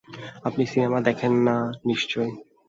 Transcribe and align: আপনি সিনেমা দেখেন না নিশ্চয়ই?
আপনি 0.43 0.63
সিনেমা 0.65 0.99
দেখেন 1.07 1.33
না 1.47 1.55
নিশ্চয়ই? 1.85 2.31